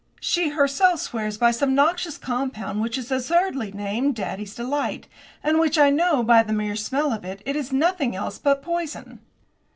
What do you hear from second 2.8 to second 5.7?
which is absurdly named "Daddy's Delight," and